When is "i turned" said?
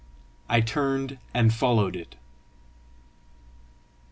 0.49-1.19